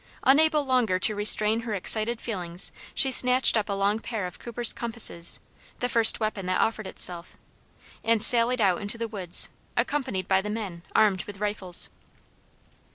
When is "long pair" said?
3.73-4.25